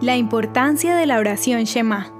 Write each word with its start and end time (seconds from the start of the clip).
La 0.00 0.16
importancia 0.16 0.96
de 0.96 1.04
la 1.04 1.18
oración 1.18 1.64
Shema. 1.64 2.10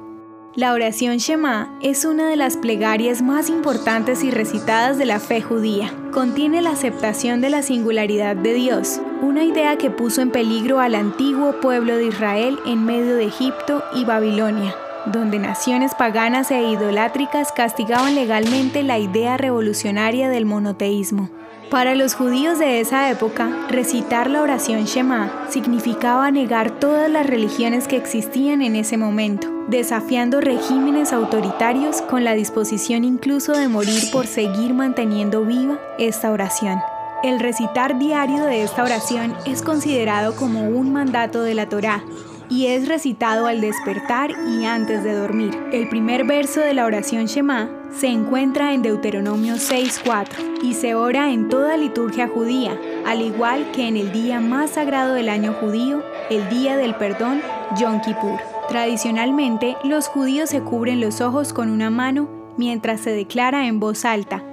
La 0.55 0.75
oración 0.75 1.17
Shema 1.17 1.79
es 1.81 2.05
una 2.05 2.29
de 2.29 2.37
las 2.37 2.59
plegarias 2.59 3.23
más 3.23 3.49
importantes 3.49 4.23
y 4.23 4.31
recitadas 4.31 4.99
de 4.99 5.07
la 5.07 5.19
fe 5.19 5.41
judía. 5.41 5.91
Contiene 6.13 6.61
la 6.61 6.73
aceptación 6.73 7.41
de 7.41 7.49
la 7.49 7.63
singularidad 7.63 8.37
de 8.37 8.53
Dios, 8.53 9.01
una 9.23 9.45
idea 9.45 9.79
que 9.79 9.89
puso 9.89 10.21
en 10.21 10.31
peligro 10.31 10.79
al 10.79 10.95
antiguo 10.95 11.59
pueblo 11.63 11.97
de 11.97 12.09
Israel 12.09 12.59
en 12.67 12.85
medio 12.85 13.17
de 13.17 13.25
Egipto 13.25 13.83
y 13.95 14.05
Babilonia, 14.05 14.75
donde 15.07 15.39
naciones 15.39 15.95
paganas 15.95 16.51
e 16.51 16.63
idolátricas 16.63 17.53
castigaban 17.53 18.15
legalmente 18.15 18.83
la 18.83 18.99
idea 18.99 19.37
revolucionaria 19.37 20.29
del 20.29 20.47
monoteísmo. 20.47 21.31
Para 21.71 21.95
los 21.95 22.15
judíos 22.15 22.59
de 22.59 22.81
esa 22.81 23.11
época, 23.11 23.49
recitar 23.69 24.29
la 24.29 24.43
oración 24.43 24.87
Shema 24.87 25.47
significaba 25.49 26.29
negar 26.33 26.73
todas 26.73 27.09
las 27.09 27.25
religiones 27.25 27.87
que 27.87 27.97
existían 27.97 28.61
en 28.61 28.75
ese 28.75 28.97
momento, 28.97 29.49
desafiando 29.69 30.41
regímenes 30.41 31.13
autoritarios 31.13 32.03
con 32.03 32.25
la 32.25 32.35
disposición 32.35 33.05
incluso 33.05 33.53
de 33.53 33.69
morir 33.69 34.11
por 34.11 34.27
seguir 34.27 34.75
manteniendo 34.75 35.45
viva 35.45 35.79
esta 35.97 36.33
oración. 36.33 36.81
El 37.23 37.39
recitar 37.39 38.01
diario 38.01 38.45
de 38.47 38.65
esta 38.65 38.83
oración 38.83 39.33
es 39.47 39.63
considerado 39.63 40.35
como 40.35 40.63
un 40.63 40.93
mandato 40.93 41.43
de 41.43 41.55
la 41.55 41.69
Torá 41.69 42.03
y 42.51 42.67
es 42.67 42.89
recitado 42.89 43.47
al 43.47 43.61
despertar 43.61 44.33
y 44.49 44.65
antes 44.65 45.05
de 45.05 45.15
dormir. 45.15 45.57
El 45.73 45.89
primer 45.89 46.25
verso 46.25 46.61
de 46.61 46.75
la 46.75 46.85
oración 46.85 47.27
Shema 47.27 47.71
se 47.97 48.09
encuentra 48.09 48.75
en 48.75 48.83
Deuteronomio 48.83 49.55
6.4 49.55 50.63
y 50.63 50.75
se 50.75 50.95
ora 50.95 51.33
en 51.33 51.49
toda 51.49 51.77
liturgia 51.77 52.29
judía, 52.29 52.79
al 53.07 53.23
igual 53.23 53.71
que 53.73 53.89
en 53.89 53.97
el 53.97 54.13
día 54.13 54.41
más 54.41 54.71
sagrado 54.71 55.15
del 55.15 55.29
año 55.29 55.55
judío, 55.55 56.03
el 56.29 56.49
día 56.51 56.77
del 56.77 56.95
perdón, 56.97 57.41
Yom 57.79 58.01
Kippur. 58.01 58.39
Tradicionalmente, 58.69 59.77
los 59.85 60.09
judíos 60.09 60.51
se 60.51 60.61
cubren 60.61 61.01
los 61.01 61.21
ojos 61.21 61.53
con 61.53 61.71
una 61.71 61.91
mano 61.91 62.29
mientras 62.57 63.01
se 63.01 63.11
declara 63.11 63.67
en 63.67 63.81
voz 63.81 64.05
alta. 64.05 64.45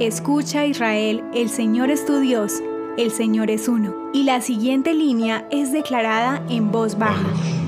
Escucha 0.00 0.66
Israel, 0.66 1.22
el 1.34 1.48
Señor 1.48 1.90
es 1.90 2.04
tu 2.04 2.18
Dios, 2.18 2.60
el 2.98 3.12
Señor 3.12 3.48
es 3.48 3.68
uno. 3.68 3.94
Y 4.12 4.24
la 4.24 4.40
siguiente 4.40 4.92
línea 4.92 5.46
es 5.50 5.70
declarada 5.70 6.42
en 6.48 6.72
voz 6.72 6.98
baja. 6.98 7.59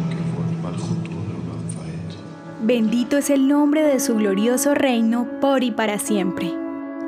Bendito 2.64 3.16
es 3.16 3.28
el 3.28 3.48
nombre 3.48 3.82
de 3.82 3.98
su 3.98 4.14
glorioso 4.14 4.72
reino 4.72 5.26
por 5.40 5.64
y 5.64 5.72
para 5.72 5.98
siempre. 5.98 6.54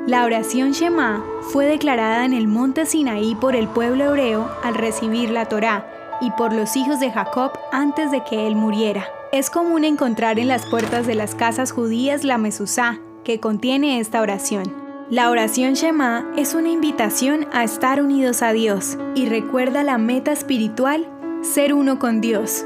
La 0.05 0.25
oración 0.25 0.73
Shema 0.73 1.23
fue 1.53 1.65
declarada 1.65 2.25
en 2.25 2.33
el 2.33 2.49
monte 2.49 2.85
Sinaí 2.85 3.35
por 3.35 3.55
el 3.55 3.69
pueblo 3.69 4.03
hebreo 4.03 4.51
al 4.63 4.75
recibir 4.75 5.29
la 5.29 5.45
Torá 5.45 5.87
y 6.19 6.29
por 6.31 6.51
los 6.51 6.75
hijos 6.75 6.99
de 6.99 7.09
Jacob 7.09 7.53
antes 7.71 8.11
de 8.11 8.21
que 8.25 8.47
él 8.47 8.55
muriera. 8.57 9.05
Es 9.31 9.49
común 9.49 9.85
encontrar 9.85 10.39
en 10.39 10.49
las 10.49 10.65
puertas 10.65 11.07
de 11.07 11.15
las 11.15 11.35
casas 11.35 11.71
judías 11.71 12.25
la 12.25 12.37
Mesusá, 12.37 12.99
que 13.23 13.39
contiene 13.39 14.01
esta 14.01 14.19
oración. 14.19 14.73
La 15.09 15.29
oración 15.29 15.75
Shema 15.75 16.33
es 16.35 16.53
una 16.53 16.69
invitación 16.69 17.47
a 17.53 17.63
estar 17.63 18.01
unidos 18.01 18.41
a 18.41 18.51
Dios 18.51 18.97
y 19.15 19.27
recuerda 19.27 19.83
la 19.83 19.97
meta 19.97 20.33
espiritual, 20.33 21.07
ser 21.43 21.73
uno 21.73 21.97
con 21.97 22.19
Dios. 22.19 22.65